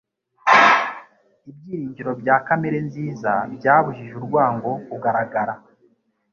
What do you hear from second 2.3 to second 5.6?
kamere-nziza byabujije urwango kugaragara